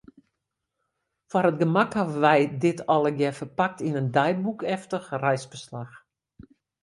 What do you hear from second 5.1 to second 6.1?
reisferslach.